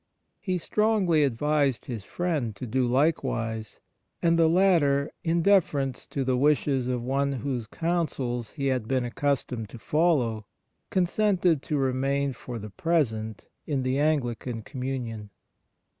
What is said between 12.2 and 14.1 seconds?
for the present in the